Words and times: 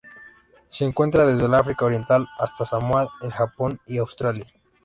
Se 0.65 0.83
encuentra 0.83 1.27
desde 1.27 1.45
el 1.45 1.53
África 1.53 1.85
Oriental 1.85 2.27
hasta 2.39 2.65
Samoa, 2.65 3.07
el 3.21 3.31
Japón 3.31 3.79
y 3.85 3.99
Australia. 3.99 4.51